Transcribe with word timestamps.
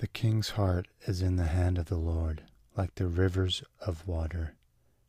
The 0.00 0.08
king's 0.08 0.50
heart 0.52 0.88
is 1.06 1.20
in 1.20 1.36
the 1.36 1.48
hand 1.48 1.76
of 1.76 1.84
the 1.84 1.98
Lord, 1.98 2.44
like 2.74 2.94
the 2.94 3.06
rivers 3.06 3.62
of 3.82 4.08
water. 4.08 4.54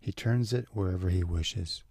He 0.01 0.11
turns 0.11 0.51
it 0.51 0.67
wherever 0.73 1.09
he 1.09 1.23
wishes. 1.23 1.81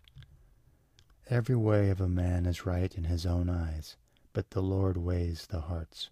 Every 1.30 1.56
way 1.56 1.88
of 1.88 2.02
a 2.02 2.10
man 2.10 2.44
is 2.44 2.66
right 2.66 2.94
in 2.94 3.04
his 3.04 3.24
own 3.24 3.48
eyes, 3.48 3.96
but 4.34 4.50
the 4.50 4.60
Lord 4.60 4.98
weighs 4.98 5.46
the 5.46 5.62
hearts. 5.62 6.10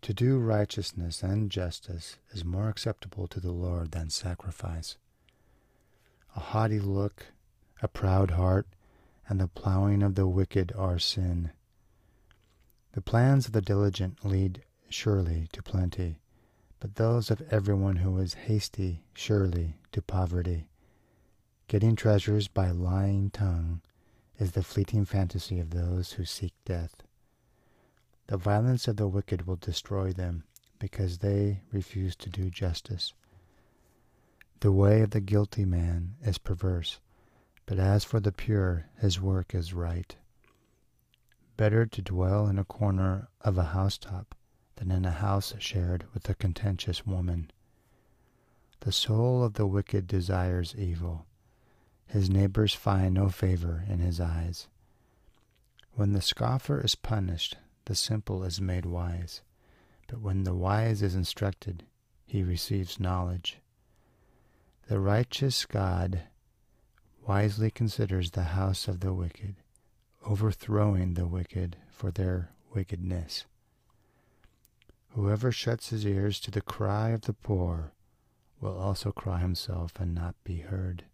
To 0.00 0.12
do 0.12 0.40
righteousness 0.40 1.22
and 1.22 1.48
justice 1.48 2.16
is 2.32 2.44
more 2.44 2.68
acceptable 2.68 3.28
to 3.28 3.38
the 3.38 3.52
Lord 3.52 3.92
than 3.92 4.10
sacrifice. 4.10 4.96
A 6.34 6.40
haughty 6.40 6.80
look, 6.80 7.26
a 7.80 7.86
proud 7.86 8.32
heart, 8.32 8.66
and 9.28 9.38
the 9.38 9.46
plowing 9.46 10.02
of 10.02 10.16
the 10.16 10.26
wicked 10.26 10.72
are 10.76 10.98
sin. 10.98 11.52
The 12.94 13.00
plans 13.00 13.46
of 13.46 13.52
the 13.52 13.62
diligent 13.62 14.24
lead 14.24 14.64
surely 14.92 15.48
to 15.52 15.62
plenty, 15.62 16.18
but 16.80 16.96
those 16.96 17.30
of 17.30 17.42
everyone 17.50 17.96
who 17.96 18.18
is 18.18 18.34
hasty 18.34 19.04
surely 19.14 19.78
to 19.92 20.02
poverty. 20.02 20.68
Getting 21.68 21.96
treasures 21.96 22.48
by 22.48 22.70
lying 22.70 23.30
tongue 23.30 23.80
is 24.38 24.52
the 24.52 24.62
fleeting 24.62 25.04
fantasy 25.04 25.60
of 25.60 25.70
those 25.70 26.12
who 26.12 26.24
seek 26.24 26.52
death. 26.64 27.02
The 28.26 28.36
violence 28.36 28.88
of 28.88 28.96
the 28.96 29.08
wicked 29.08 29.46
will 29.46 29.56
destroy 29.56 30.12
them, 30.12 30.44
because 30.78 31.18
they 31.18 31.60
refuse 31.70 32.16
to 32.16 32.28
do 32.28 32.50
justice. 32.50 33.14
The 34.60 34.72
way 34.72 35.02
of 35.02 35.10
the 35.10 35.20
guilty 35.20 35.64
man 35.64 36.16
is 36.22 36.38
perverse, 36.38 36.98
but 37.66 37.78
as 37.78 38.04
for 38.04 38.20
the 38.20 38.32
pure, 38.32 38.86
his 38.98 39.20
work 39.20 39.54
is 39.54 39.72
right. 39.72 40.16
Better 41.56 41.86
to 41.86 42.02
dwell 42.02 42.48
in 42.48 42.58
a 42.58 42.64
corner 42.64 43.28
of 43.40 43.56
a 43.56 43.64
housetop 43.64 44.34
than 44.76 44.90
in 44.90 45.04
a 45.04 45.10
house 45.10 45.54
shared 45.58 46.04
with 46.14 46.28
a 46.28 46.34
contentious 46.34 47.06
woman. 47.06 47.50
The 48.80 48.92
soul 48.92 49.44
of 49.44 49.54
the 49.54 49.66
wicked 49.66 50.06
desires 50.06 50.74
evil. 50.76 51.26
His 52.06 52.28
neighbors 52.28 52.74
find 52.74 53.14
no 53.14 53.28
favor 53.28 53.84
in 53.88 54.00
his 54.00 54.20
eyes. 54.20 54.68
When 55.94 56.12
the 56.12 56.22
scoffer 56.22 56.80
is 56.80 56.94
punished, 56.94 57.56
the 57.84 57.94
simple 57.94 58.44
is 58.44 58.60
made 58.60 58.86
wise. 58.86 59.42
But 60.08 60.20
when 60.20 60.44
the 60.44 60.54
wise 60.54 61.02
is 61.02 61.14
instructed, 61.14 61.84
he 62.26 62.42
receives 62.42 63.00
knowledge. 63.00 63.60
The 64.88 64.98
righteous 64.98 65.64
God 65.64 66.22
wisely 67.26 67.70
considers 67.70 68.32
the 68.32 68.42
house 68.42 68.88
of 68.88 69.00
the 69.00 69.14
wicked, 69.14 69.56
overthrowing 70.26 71.14
the 71.14 71.26
wicked 71.26 71.76
for 71.90 72.10
their 72.10 72.50
wickedness. 72.74 73.46
Whoever 75.14 75.52
shuts 75.52 75.90
his 75.90 76.06
ears 76.06 76.40
to 76.40 76.50
the 76.50 76.62
cry 76.62 77.10
of 77.10 77.22
the 77.22 77.34
poor 77.34 77.92
will 78.62 78.78
also 78.78 79.12
cry 79.12 79.40
himself 79.40 80.00
and 80.00 80.14
not 80.14 80.36
be 80.42 80.60
heard. 80.60 81.04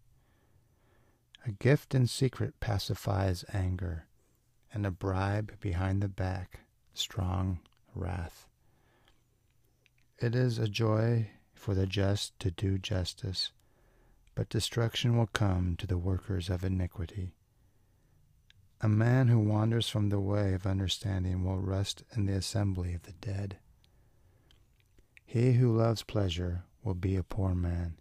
A 1.45 1.51
gift 1.51 1.93
in 1.93 2.07
secret 2.07 2.61
pacifies 2.61 3.43
anger, 3.51 4.07
and 4.73 4.85
a 4.85 4.91
bribe 4.91 5.59
behind 5.59 6.01
the 6.01 6.07
back 6.07 6.61
strong 6.93 7.59
wrath. 7.93 8.47
It 10.17 10.33
is 10.33 10.59
a 10.59 10.69
joy 10.69 11.31
for 11.53 11.73
the 11.73 11.87
just 11.87 12.39
to 12.39 12.51
do 12.51 12.77
justice, 12.77 13.51
but 14.33 14.47
destruction 14.47 15.17
will 15.17 15.27
come 15.27 15.75
to 15.75 15.85
the 15.85 15.97
workers 15.97 16.49
of 16.49 16.63
iniquity. 16.63 17.35
A 18.79 18.87
man 18.87 19.27
who 19.27 19.39
wanders 19.39 19.89
from 19.89 20.07
the 20.07 20.21
way 20.21 20.53
of 20.53 20.65
understanding 20.65 21.43
will 21.43 21.59
rest 21.59 22.03
in 22.15 22.27
the 22.27 22.33
assembly 22.33 22.93
of 22.93 23.03
the 23.03 23.11
dead. 23.11 23.57
He 25.31 25.53
who 25.53 25.77
loves 25.77 26.01
pleasure 26.01 26.63
will 26.83 26.95
be 26.95 27.15
a 27.15 27.21
poor 27.21 27.53
man. 27.53 27.99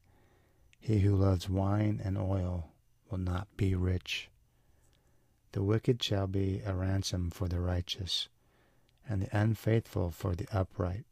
He 0.80 1.00
who 1.00 1.14
loves 1.14 1.46
wine 1.46 2.00
and 2.02 2.16
oil 2.16 2.70
will 3.10 3.18
not 3.18 3.54
be 3.54 3.74
rich. 3.74 4.30
The 5.52 5.62
wicked 5.62 6.02
shall 6.02 6.26
be 6.26 6.62
a 6.64 6.74
ransom 6.74 7.28
for 7.28 7.46
the 7.46 7.60
righteous, 7.60 8.30
and 9.06 9.20
the 9.20 9.38
unfaithful 9.38 10.10
for 10.10 10.34
the 10.34 10.48
upright. 10.50 11.04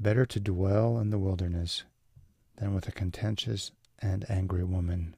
Better 0.00 0.26
to 0.26 0.40
dwell 0.40 0.98
in 0.98 1.10
the 1.10 1.18
wilderness 1.20 1.84
than 2.56 2.74
with 2.74 2.88
a 2.88 2.92
contentious 2.92 3.70
and 4.00 4.28
angry 4.28 4.64
woman. 4.64 5.14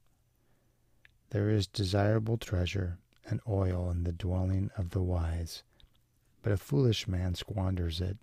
There 1.30 1.48
is 1.48 1.66
desirable 1.66 2.36
treasure 2.36 2.98
and 3.24 3.40
oil 3.48 3.90
in 3.90 4.04
the 4.04 4.12
dwelling 4.12 4.70
of 4.76 4.90
the 4.90 5.02
wise, 5.02 5.62
but 6.42 6.52
a 6.52 6.58
foolish 6.58 7.08
man 7.08 7.34
squanders 7.34 8.02
it. 8.02 8.18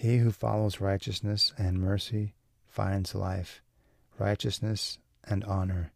He 0.00 0.16
who 0.16 0.32
follows 0.32 0.80
righteousness 0.80 1.52
and 1.58 1.78
mercy 1.78 2.32
finds 2.66 3.14
life, 3.14 3.60
righteousness, 4.18 4.98
and 5.24 5.44
honor. 5.44 5.92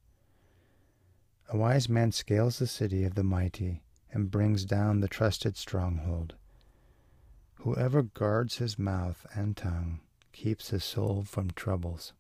A 1.49 1.57
wise 1.57 1.89
man 1.89 2.13
scales 2.13 2.59
the 2.59 2.67
city 2.67 3.05
of 3.05 3.15
the 3.15 3.25
mighty 3.25 3.83
and 4.13 4.31
brings 4.31 4.67
down 4.67 5.01
the 5.01 5.09
trusted 5.09 5.57
stronghold. 5.57 6.35
Whoever 7.55 8.03
guards 8.03 8.59
his 8.59 8.79
mouth 8.79 9.25
and 9.35 9.57
tongue 9.57 10.01
keeps 10.33 10.69
his 10.69 10.85
soul 10.85 11.25
from 11.27 11.53
troubles. 11.53 12.13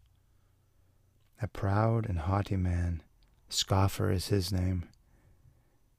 A 1.42 1.48
proud 1.48 2.08
and 2.08 2.20
haughty 2.20 2.56
man, 2.56 3.02
scoffer 3.50 4.10
is 4.10 4.28
his 4.28 4.50
name. 4.50 4.88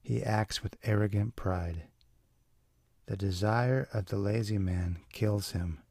He 0.02 0.20
acts 0.20 0.64
with 0.64 0.78
arrogant 0.82 1.36
pride. 1.36 1.84
The 3.06 3.16
desire 3.16 3.88
of 3.92 4.06
the 4.06 4.18
lazy 4.18 4.58
man 4.58 4.98
kills 5.12 5.52
him, 5.52 5.82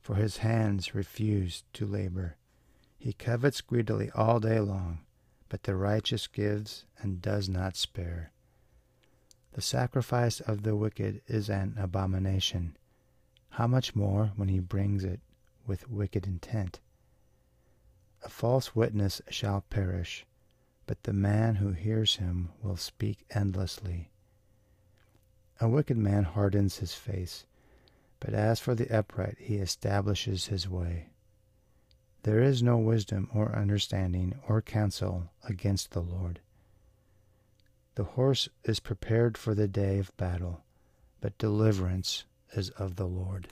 for 0.00 0.16
his 0.16 0.38
hands 0.38 0.94
refuse 0.94 1.62
to 1.74 1.86
labor. 1.86 2.36
He 2.98 3.12
covets 3.12 3.60
greedily 3.60 4.10
all 4.16 4.40
day 4.40 4.58
long, 4.58 5.00
but 5.48 5.62
the 5.62 5.76
righteous 5.76 6.26
gives 6.26 6.84
and 6.98 7.22
does 7.22 7.48
not 7.48 7.76
spare. 7.76 8.32
The 9.52 9.62
sacrifice 9.62 10.40
of 10.40 10.62
the 10.62 10.74
wicked 10.74 11.22
is 11.26 11.48
an 11.48 11.76
abomination. 11.78 12.76
How 13.50 13.66
much 13.66 13.94
more 13.94 14.32
when 14.36 14.48
he 14.48 14.60
brings 14.60 15.04
it 15.04 15.20
with 15.66 15.88
wicked 15.88 16.26
intent? 16.26 16.80
A 18.24 18.28
false 18.28 18.74
witness 18.74 19.22
shall 19.28 19.62
perish, 19.70 20.26
but 20.86 21.04
the 21.04 21.12
man 21.12 21.56
who 21.56 21.72
hears 21.72 22.16
him 22.16 22.50
will 22.62 22.76
speak 22.76 23.24
endlessly. 23.30 24.09
A 25.62 25.68
wicked 25.68 25.98
man 25.98 26.24
hardens 26.24 26.78
his 26.78 26.94
face, 26.94 27.44
but 28.18 28.32
as 28.32 28.58
for 28.58 28.74
the 28.74 28.90
upright, 28.90 29.36
he 29.38 29.56
establishes 29.56 30.46
his 30.46 30.66
way. 30.66 31.10
There 32.22 32.42
is 32.42 32.62
no 32.62 32.78
wisdom 32.78 33.28
or 33.34 33.54
understanding 33.54 34.38
or 34.48 34.62
counsel 34.62 35.30
against 35.44 35.90
the 35.90 36.00
Lord. 36.00 36.40
The 37.94 38.04
horse 38.04 38.48
is 38.64 38.80
prepared 38.80 39.36
for 39.36 39.54
the 39.54 39.68
day 39.68 39.98
of 39.98 40.16
battle, 40.16 40.62
but 41.20 41.36
deliverance 41.36 42.24
is 42.54 42.70
of 42.70 42.96
the 42.96 43.06
Lord. 43.06 43.48